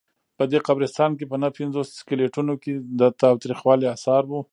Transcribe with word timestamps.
په 0.37 0.43
دې 0.51 0.59
قبرستان 0.67 1.11
کې 1.17 1.25
په 1.31 1.35
نههپنځوس 1.41 1.89
سکلیټونو 1.99 2.53
کې 2.63 2.73
د 2.99 3.01
تاوتریخوالي 3.21 3.85
آثار 3.95 4.23
وو. 4.27 4.41